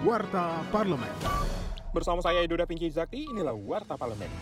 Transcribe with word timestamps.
Warta 0.00 0.64
Parlemen. 0.72 1.12
Bersama 1.92 2.24
saya 2.24 2.40
Edo 2.40 2.56
Pinky 2.64 2.88
Zakti, 2.88 3.28
inilah 3.28 3.52
Warta 3.52 4.00
Parlemen. 4.00 4.32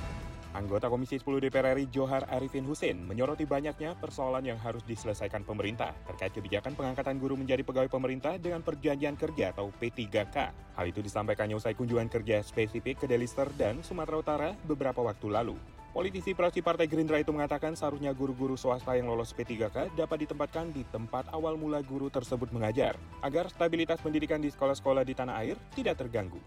Anggota 0.55 0.87
Komisi 0.87 1.19
10 1.19 1.27
DPR 1.43 1.75
RI 1.75 1.91
Johar 1.91 2.31
Arifin 2.31 2.63
Hussein 2.63 2.95
menyoroti 3.03 3.43
banyaknya 3.43 3.99
persoalan 3.99 4.47
yang 4.47 4.55
harus 4.63 4.87
diselesaikan 4.87 5.43
pemerintah 5.43 5.99
terkait 6.07 6.31
kebijakan 6.31 6.79
pengangkatan 6.79 7.19
guru 7.19 7.35
menjadi 7.35 7.67
pegawai 7.67 7.91
pemerintah 7.91 8.39
dengan 8.39 8.63
perjanjian 8.63 9.19
kerja 9.19 9.51
atau 9.51 9.75
P3K. 9.75 10.37
Hal 10.79 10.87
itu 10.87 11.03
disampaikannya 11.03 11.59
usai 11.59 11.75
kunjungan 11.75 12.07
kerja 12.07 12.39
spesifik 12.47 13.03
ke 13.03 13.07
Delister 13.11 13.51
dan 13.59 13.83
Sumatera 13.83 14.15
Utara 14.23 14.51
beberapa 14.63 15.03
waktu 15.03 15.27
lalu. 15.27 15.59
Politisi 15.89 16.37
praksi 16.37 16.61
Partai 16.61 16.85
Gerindra 16.85 17.17
itu 17.17 17.33
mengatakan 17.33 17.73
seharusnya 17.73 18.13
guru-guru 18.13 18.61
swasta 18.61 18.93
yang 18.93 19.09
lolos 19.09 19.33
P3K 19.33 19.97
dapat 19.97 20.29
ditempatkan 20.29 20.69
di 20.69 20.85
tempat 20.93 21.33
awal 21.33 21.57
mula 21.57 21.81
guru 21.81 22.13
tersebut 22.13 22.53
mengajar, 22.53 22.95
agar 23.25 23.49
stabilitas 23.49 23.97
pendidikan 24.05 24.39
di 24.39 24.53
sekolah-sekolah 24.53 25.03
di 25.03 25.17
tanah 25.17 25.41
air 25.41 25.57
tidak 25.73 25.97
terganggu. 25.97 26.39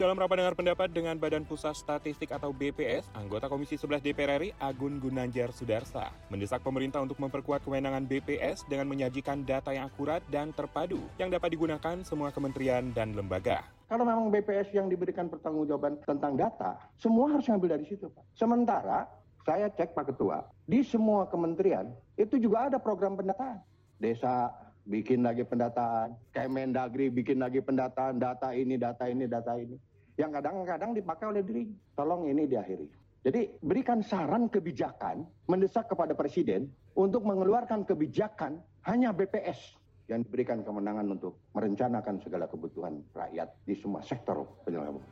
Dalam 0.00 0.16
rapat 0.16 0.40
dengar 0.40 0.56
pendapat 0.56 0.88
dengan 0.96 1.12
Badan 1.20 1.44
Pusat 1.44 1.76
Statistik 1.76 2.32
atau 2.32 2.56
BPS, 2.56 3.04
anggota 3.12 3.52
Komisi 3.52 3.76
11 3.76 4.00
DPR 4.00 4.40
RI 4.40 4.56
Agun 4.56 4.96
Gunanjar 4.96 5.52
Sudarsa 5.52 6.08
mendesak 6.32 6.64
pemerintah 6.64 7.04
untuk 7.04 7.20
memperkuat 7.20 7.60
kewenangan 7.68 8.08
BPS 8.08 8.64
dengan 8.64 8.88
menyajikan 8.88 9.44
data 9.44 9.76
yang 9.76 9.92
akurat 9.92 10.24
dan 10.32 10.56
terpadu 10.56 11.04
yang 11.20 11.28
dapat 11.28 11.52
digunakan 11.52 12.00
semua 12.00 12.32
kementerian 12.32 12.96
dan 12.96 13.12
lembaga. 13.12 13.60
Kalau 13.92 14.08
memang 14.08 14.32
BPS 14.32 14.72
yang 14.72 14.88
diberikan 14.88 15.28
pertanggungjawaban 15.28 16.00
tentang 16.08 16.32
data, 16.32 16.80
semua 16.96 17.36
harus 17.36 17.44
ngambil 17.44 17.76
dari 17.76 17.84
situ, 17.84 18.08
Pak. 18.08 18.24
Sementara 18.32 19.04
saya 19.44 19.68
cek 19.68 19.92
Pak 19.92 20.16
Ketua, 20.16 20.48
di 20.64 20.80
semua 20.80 21.28
kementerian 21.28 21.92
itu 22.16 22.40
juga 22.40 22.72
ada 22.72 22.80
program 22.80 23.20
pendataan. 23.20 23.60
Desa 24.00 24.48
bikin 24.88 25.20
lagi 25.28 25.44
pendataan, 25.44 26.16
Kemendagri 26.32 27.12
bikin 27.12 27.36
lagi 27.36 27.60
pendataan, 27.60 28.16
data 28.16 28.56
ini, 28.56 28.80
data 28.80 29.04
ini, 29.04 29.28
data 29.28 29.60
ini. 29.60 29.89
Yang 30.20 30.36
kadang-kadang 30.36 30.92
dipakai 30.92 31.26
oleh 31.32 31.40
diri. 31.40 31.64
Tolong 31.96 32.28
ini 32.28 32.44
diakhiri. 32.44 32.84
Jadi 33.24 33.56
berikan 33.64 34.04
saran 34.04 34.52
kebijakan, 34.52 35.24
mendesak 35.48 35.88
kepada 35.88 36.12
Presiden 36.12 36.68
untuk 36.92 37.24
mengeluarkan 37.24 37.88
kebijakan 37.88 38.60
hanya 38.84 39.16
BPS 39.16 39.80
yang 40.12 40.24
diberikan 40.24 40.60
kemenangan 40.60 41.08
untuk 41.08 41.40
merencanakan 41.56 42.20
segala 42.20 42.44
kebutuhan 42.48 43.00
rakyat 43.16 43.48
di 43.64 43.76
semua 43.76 44.04
sektor 44.04 44.44
penyelenggaraan. 44.64 45.04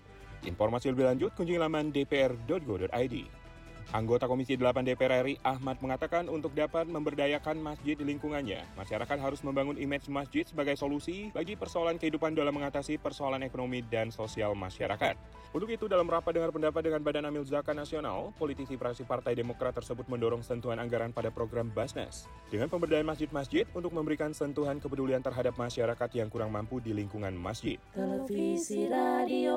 Informasi 0.44 0.92
lebih 0.92 1.08
lanjut 1.08 1.30
kunjungi 1.36 1.60
laman 1.60 1.88
dpr.go.id. 1.92 3.16
Anggota 3.88 4.28
Komisi 4.28 4.52
8 4.52 4.84
DPR 4.84 5.24
RI 5.24 5.40
Ahmad 5.40 5.80
mengatakan 5.80 6.28
untuk 6.28 6.52
dapat 6.52 6.84
memberdayakan 6.84 7.56
masjid 7.56 7.96
di 7.96 8.04
lingkungannya, 8.04 8.60
masyarakat 8.76 9.16
harus 9.16 9.40
membangun 9.40 9.80
image 9.80 10.12
masjid 10.12 10.44
sebagai 10.44 10.76
solusi 10.76 11.32
bagi 11.32 11.56
persoalan 11.56 11.96
kehidupan 11.96 12.36
dalam 12.36 12.52
mengatasi 12.52 13.00
persoalan 13.00 13.40
ekonomi 13.48 13.80
dan 13.80 14.12
sosial 14.12 14.52
masyarakat. 14.52 15.16
Untuk 15.56 15.72
itu, 15.72 15.88
dalam 15.88 16.04
rapat 16.04 16.36
dengar 16.36 16.52
pendapat 16.52 16.84
dengan 16.84 17.00
Badan 17.00 17.32
Amil 17.32 17.48
Zakat 17.48 17.72
Nasional, 17.72 18.36
politisi 18.36 18.76
praksi 18.76 19.08
Partai 19.08 19.32
Demokrat 19.32 19.72
tersebut 19.72 20.04
mendorong 20.04 20.44
sentuhan 20.44 20.76
anggaran 20.76 21.08
pada 21.08 21.32
program 21.32 21.72
Basnas 21.72 22.28
dengan 22.52 22.68
pemberdayaan 22.68 23.08
masjid-masjid 23.08 23.64
untuk 23.72 23.96
memberikan 23.96 24.36
sentuhan 24.36 24.76
kepedulian 24.84 25.24
terhadap 25.24 25.56
masyarakat 25.56 26.10
yang 26.12 26.28
kurang 26.28 26.52
mampu 26.52 26.84
di 26.84 26.92
lingkungan 26.92 27.32
masjid. 27.32 27.80
Televisi 27.96 28.84
Radio. 28.92 29.56